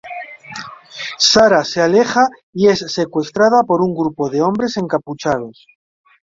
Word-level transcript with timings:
Sarah 1.19 1.63
se 1.63 1.79
aleja 1.79 2.21
y 2.53 2.69
es 2.69 2.79
secuestrada 2.91 3.61
por 3.67 3.83
un 3.83 3.93
grupo 3.93 4.31
de 4.31 4.41
hombres 4.41 4.77
encapuchados. 4.77 5.67